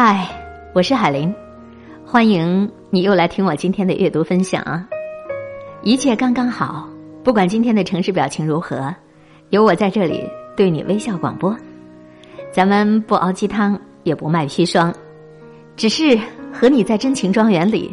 [0.00, 0.28] 嗨，
[0.74, 1.34] 我是海林，
[2.06, 4.88] 欢迎你又来听我今天的阅读分享啊！
[5.82, 6.88] 一切刚刚好，
[7.24, 8.94] 不管今天的城市表情如何，
[9.50, 10.22] 有我在这里
[10.56, 11.52] 对你微笑广播。
[12.52, 14.94] 咱们不熬鸡汤，也不卖砒霜，
[15.74, 16.16] 只是
[16.52, 17.92] 和你在真情庄园里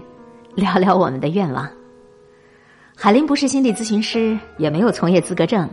[0.54, 1.68] 聊聊我们的愿望。
[2.96, 5.68] 海林不是心理咨询师，也没有从业资格证。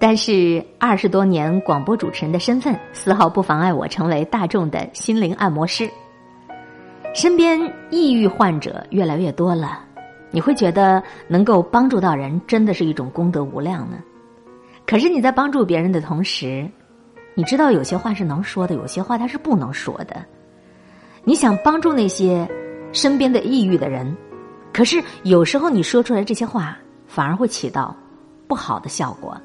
[0.00, 5.88] 但是二十多年广播主持人的身份，丝毫不妨碍我成为大众的心灵按摩师。
[7.14, 7.60] 身边
[7.90, 9.84] 抑郁患者越来越多了，
[10.30, 13.98] 你会觉得能够帮助到人，真的是一种功德无量呢。
[14.86, 16.66] 可是你在帮助别人的同时，
[17.34, 20.24] 你知道有些话是能说的，有些话他是不能说的。
[21.24, 22.48] 你想帮助那些
[22.90, 24.16] 身边的抑郁的人，
[24.72, 27.94] 可是有时候你说出来这些话，反而会起到
[28.48, 29.38] 不好的效果。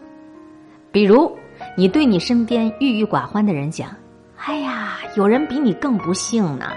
[0.95, 1.29] 比如，
[1.75, 3.93] 你对你身边郁郁寡欢的人讲
[4.39, 6.71] ：“哎呀，有人比你更不幸呢。”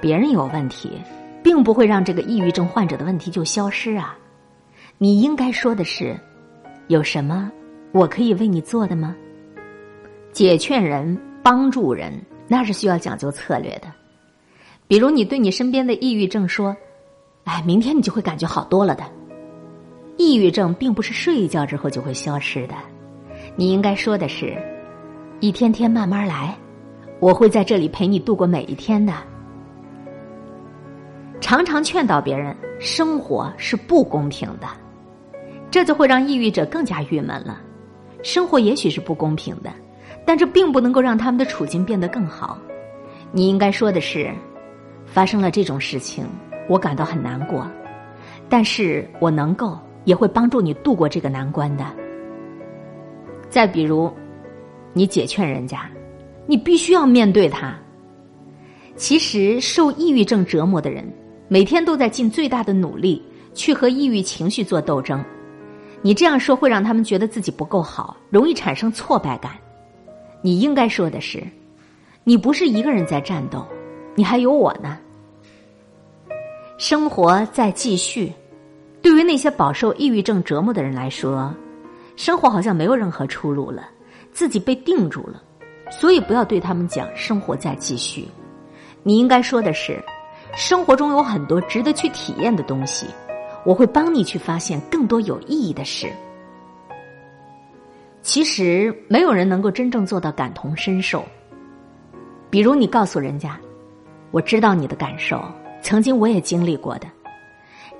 [0.00, 1.02] 别人有问题，
[1.42, 4.16] 并不会让这个抑郁症患者的问题就消失啊。
[4.98, 6.16] 你应该说的是
[6.86, 7.50] ：“有什么
[7.90, 9.16] 我可以为你做的吗？”
[10.30, 12.12] 解劝人、帮助人，
[12.46, 13.88] 那是需要讲究策略的。
[14.86, 16.72] 比如，你对你身边的抑郁症说
[17.42, 19.02] ：“哎，明天你就会感觉好多了的。”
[20.24, 22.74] 抑郁症并不是睡一觉之后就会消失的，
[23.56, 24.56] 你应该说的是，
[25.40, 26.56] 一天天慢慢来，
[27.18, 29.12] 我会在这里陪你度过每一天的。
[31.40, 34.68] 常常劝导别人，生活是不公平的，
[35.72, 37.60] 这就会让抑郁者更加郁闷了。
[38.22, 39.72] 生活也许是不公平的，
[40.24, 42.56] 但这并不能够让他们的处境变得更好。
[43.32, 44.32] 你应该说的是，
[45.04, 46.24] 发生了这种事情，
[46.68, 47.66] 我感到很难过，
[48.48, 49.76] 但是我能够。
[50.04, 51.84] 也会帮助你度过这个难关的。
[53.48, 54.10] 再比如，
[54.92, 55.90] 你解劝人家，
[56.46, 57.74] 你必须要面对他。
[58.96, 61.10] 其实，受抑郁症折磨的人，
[61.48, 63.22] 每天都在尽最大的努力
[63.54, 65.24] 去和抑郁情绪做斗争。
[66.02, 69.52] 你这样说会让他们觉得自己不够好，容易产生挫败感。
[70.42, 71.42] 你应该说的是，
[72.24, 73.66] 你不是一个人在战斗，
[74.14, 74.98] 你还有我呢。
[76.76, 78.32] 生活在继续。
[79.02, 81.52] 对于那些饱受抑郁症折磨的人来说，
[82.14, 83.88] 生活好像没有任何出路了，
[84.32, 85.42] 自己被定住了，
[85.90, 88.28] 所以不要对他们讲生活在继续。
[89.02, 90.00] 你应该说的是，
[90.54, 93.06] 生活中有很多值得去体验的东西，
[93.64, 96.08] 我会帮你去发现更多有意义的事。
[98.20, 101.24] 其实没有人能够真正做到感同身受。
[102.50, 103.58] 比如你告诉人家，
[104.30, 105.42] 我知道你的感受，
[105.80, 107.08] 曾经我也经历过的。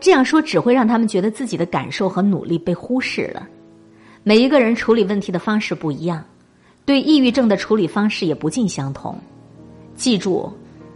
[0.03, 3.49] 这样说只会让他们觉得自己的感受和努力被忽视了。
[4.25, 6.25] 每一个人处理问题的方式不一样，
[6.85, 9.17] 对抑郁症的处理方式也不尽相同。
[9.95, 10.53] 记住，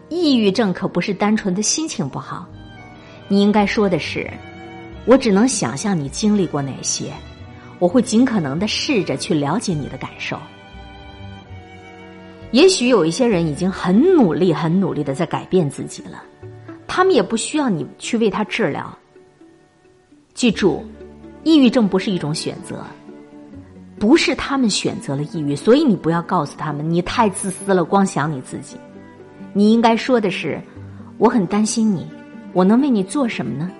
[0.08, 2.48] 抑郁症可不是单纯的心情不好。
[3.28, 4.28] 你应该说的是
[5.06, 7.12] ：“我只能想象你经历过哪些，
[7.78, 10.36] 我会尽可能的试着去了解你的感受。”
[12.50, 16.24] 也许有一些人已经很努力、很努力的在改变自己了。
[16.96, 18.90] 他们也不需要你去为他治疗。
[20.32, 20.82] 记住，
[21.44, 22.82] 抑郁症不是一种选择，
[23.98, 28.78] 不是他们选择了抑郁，所以你不要告诉他们你太自私了，光想你自己。
[29.52, 30.58] 你应该说的是，
[31.18, 32.06] 我很担心你，
[32.54, 33.70] 我能为你做什么呢？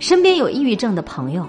[0.00, 1.46] 身边有抑郁症的朋友，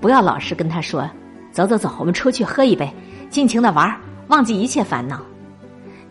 [0.00, 1.06] 不要老是跟他说
[1.52, 2.90] ：“走走走，我们出去喝一杯，
[3.28, 3.94] 尽情的玩，
[4.28, 5.20] 忘记一切烦恼。”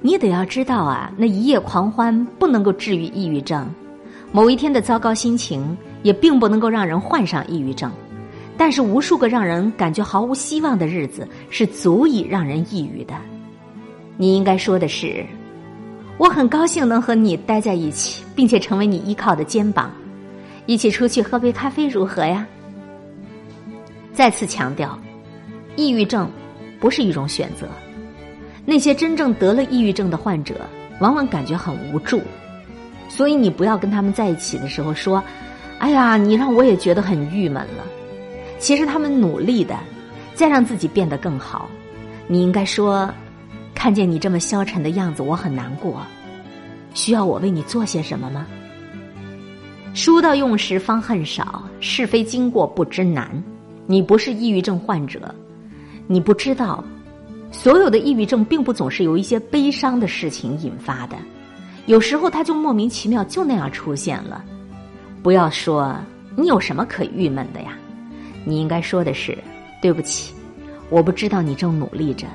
[0.06, 3.66] 你得要知道啊，那一夜狂欢不能够治愈抑郁症，
[4.34, 7.90] 某一天的糟糕心情也并不能够让人患上抑郁症，
[8.58, 13.13] 但是无数个让人感觉毫无希望的日子是足以让人抑郁的。
[14.18, 15.25] 你应该说的是
[16.19, 19.90] ：“我很高兴能和你待在一起，并且成为你依靠的肩膀，
[20.66, 22.46] 一起出去喝杯咖啡如何呀？”
[24.12, 25.00] 再次强调，
[25.78, 26.30] 抑郁症
[26.78, 27.69] 不是一种选择。
[28.66, 30.56] 那些真正得了抑郁症的患者，
[31.00, 32.21] 往往感觉很无助，
[33.10, 35.21] 所以你不要跟他们在一起的时候说
[35.80, 37.83] ：“哎呀，你让我也觉得很郁闷了。”
[38.60, 39.77] 其实他们努力的，
[40.33, 41.69] 再让自己变得更好。
[42.27, 43.13] 你应该说
[43.75, 46.01] ：“看见你这么消沉的样子，我很难过。
[46.94, 48.48] 需要我为你做些什么吗？”
[49.94, 53.44] 书到用时方恨少，是非经过不知难。
[53.86, 55.36] 你不是抑郁症患者，
[56.07, 56.81] 你不知道。
[57.53, 61.15] 所有的抑郁症并不总是由一些悲伤的事情引发的，
[61.85, 64.44] 有时候它就莫名其妙就那样出现了。
[65.21, 65.95] 不要说
[66.35, 67.77] 你有什么可郁闷的呀，
[68.44, 69.38] 你应该说的是
[69.81, 70.33] 对不起，
[70.89, 72.27] 我不知道你正努力着。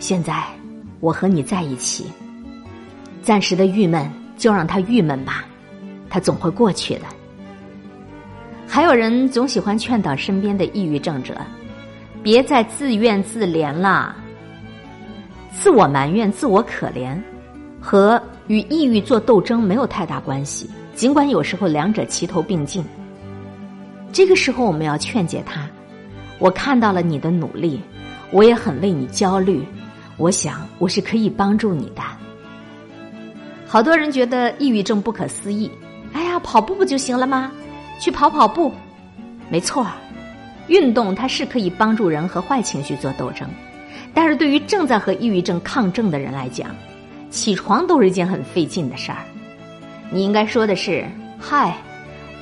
[0.00, 0.42] 现在
[0.98, 2.06] 我和你在一起，
[3.22, 5.44] 暂时的郁闷就让它郁闷吧，
[6.10, 7.02] 它总会过去的。
[8.66, 11.36] 还有人总喜欢劝导身边的抑郁症者，
[12.24, 14.16] 别再自怨自怜了。
[15.58, 17.18] 自我埋怨、自我可怜，
[17.80, 20.68] 和与抑郁做斗争没有太大关系。
[20.94, 22.84] 尽管有时候两者齐头并进，
[24.12, 25.66] 这个时候我们要劝解他：
[26.38, 27.80] 我看到了你的努力，
[28.30, 29.64] 我也很为你焦虑。
[30.16, 32.02] 我想我是可以帮助你的。
[33.66, 35.70] 好多人觉得抑郁症不可思议，
[36.12, 37.50] 哎呀，跑步不就行了吗？
[37.98, 38.72] 去跑跑步，
[39.48, 39.86] 没错，
[40.68, 43.48] 运动它是可以帮助人和坏情绪做斗争。
[44.14, 46.70] 但是对于正在和抑郁症抗争的人来讲，
[47.30, 49.18] 起床都是一件很费劲的事儿。
[50.10, 51.04] 你应该说的是
[51.38, 51.76] ：“嗨，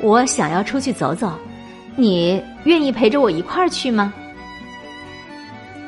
[0.00, 1.32] 我想要出去走走，
[1.96, 4.12] 你愿意陪着我一块儿去吗？”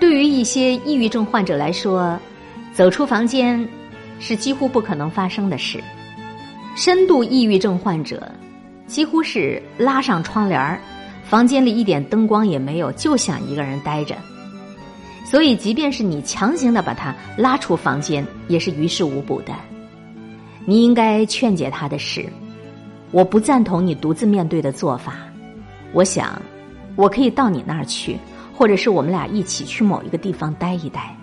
[0.00, 2.18] 对于一些抑郁症患者来说，
[2.72, 3.66] 走出房间
[4.18, 5.82] 是几乎不可能发生的事。
[6.76, 8.26] 深度抑郁症患者
[8.86, 10.80] 几乎是拉上窗帘儿，
[11.24, 14.16] 房间里一点灯光也没有，就想一个人待着。
[15.24, 19.54] 所以，即便是你强行的把他拉出房间，也是于事无补的。
[20.66, 22.26] 你应该劝解他的是：
[23.10, 25.14] 我不赞同你独自面对的做法。
[25.92, 26.40] 我想，
[26.94, 28.18] 我可以到你那儿去，
[28.52, 31.16] 或者是我们俩一起去某一个地方待一待。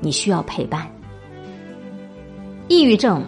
[0.00, 0.86] 你需要陪伴。
[2.68, 3.24] 抑郁症，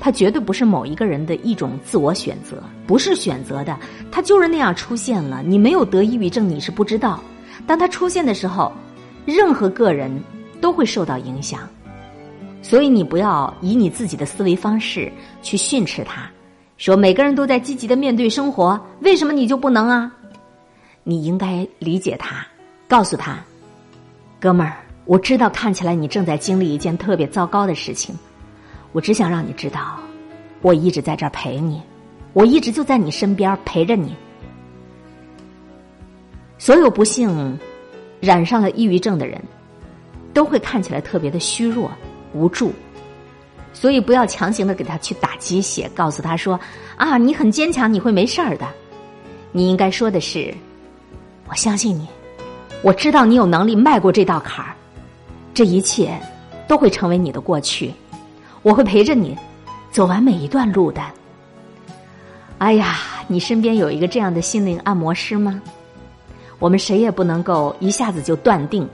[0.00, 3.78] 它绝对不是某一个人的一种自我选择，不是选择的，
[4.10, 5.42] 它就是那样出现了。
[5.44, 7.20] 你没有得抑郁症，你是不知道。
[7.66, 8.72] 当它出现的时候。
[9.28, 10.10] 任何个人
[10.58, 11.68] 都会受到影响，
[12.62, 16.30] 所以你不要以你自己的思维方式去训斥他，
[16.78, 20.10] 说每个人都在积极的面对生活，为什么你就不能啊？
[21.04, 22.46] 你应该理解他，
[22.88, 23.38] 告诉他，
[24.40, 28.16] 哥们儿，我知道看起来你正在经历一件特别糟糕的事情，
[28.92, 29.98] 我只想让你知道，
[30.62, 31.82] 我一直在这儿陪你，
[32.32, 34.16] 我一直就在你身边陪着你，
[36.56, 37.58] 所有不幸。
[38.20, 39.40] 染上了抑郁症的人，
[40.34, 41.90] 都会看起来特别的虚弱、
[42.32, 42.72] 无助，
[43.72, 46.58] 所以不要强行的给他去打鸡血，告诉他说
[46.96, 48.66] ：“啊，你很坚强，你会没事儿的。”
[49.52, 50.54] 你应该说的是
[51.48, 52.06] ：“我相信你，
[52.82, 54.74] 我知道你有能力迈过这道坎儿，
[55.54, 56.18] 这一切
[56.66, 57.92] 都会成为你的过去，
[58.62, 59.36] 我会陪着你
[59.90, 61.00] 走完每一段路的。”
[62.58, 62.98] 哎呀，
[63.28, 65.62] 你身边有一个这样的心灵按摩师吗？
[66.58, 68.88] 我们谁也不能够一下子就断定，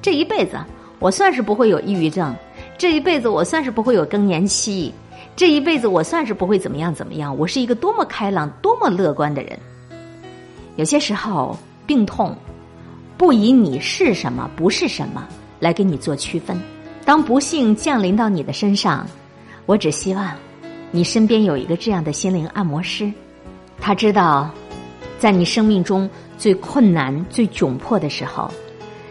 [0.00, 0.56] 这一辈子
[0.98, 2.34] 我算是不会有抑郁症，
[2.78, 4.92] 这一辈子我算是不会有更年期，
[5.36, 7.36] 这一辈子我算是不会怎么样怎么样。
[7.36, 9.58] 我是一个多么开朗、多么乐观的人。
[10.76, 11.56] 有些时候，
[11.86, 12.34] 病痛
[13.18, 15.28] 不以你是什么、不是什么
[15.58, 16.58] 来给你做区分。
[17.04, 19.06] 当不幸降临到你的身上，
[19.66, 20.32] 我只希望
[20.90, 23.12] 你身边有一个这样的心灵按摩师，
[23.78, 24.50] 他知道。
[25.18, 26.08] 在你生命中
[26.40, 28.50] 最困难、最窘迫的时候，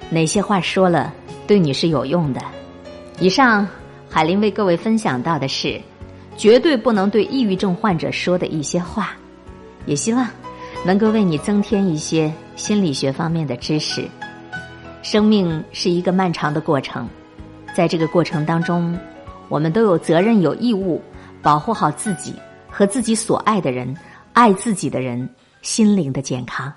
[0.10, 1.14] 哪些话说了
[1.46, 2.42] 对你是有用的？
[3.20, 3.68] 以上
[4.10, 5.80] 海林为各位分享到的是
[6.36, 9.12] 绝对不能对抑郁症患者说的一些话，
[9.86, 10.28] 也希望
[10.84, 14.10] 能够为你增添一些心理学方面的知识。
[15.04, 17.08] 生命是一个漫长的过程，
[17.76, 18.98] 在这个过程当中，
[19.50, 21.00] 我们都有责任、有义务
[21.44, 22.34] 保护好自己
[22.68, 23.96] 和自己所爱的人、
[24.34, 25.30] 爱自己的人。
[25.62, 26.74] 心灵的健康。